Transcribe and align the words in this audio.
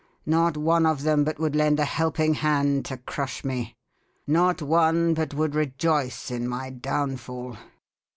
Not 0.25 0.57
one 0.57 0.87
of 0.87 1.03
them 1.03 1.23
but 1.23 1.37
would 1.37 1.55
lend 1.55 1.79
a 1.79 1.85
helping 1.85 2.33
hand 2.33 2.85
to 2.85 2.97
crush 2.97 3.43
me. 3.43 3.75
Not 4.25 4.59
one 4.59 5.13
but 5.13 5.35
would 5.35 5.53
rejoice 5.53 6.31
in 6.31 6.47
my 6.47 6.71
downfall. 6.71 7.57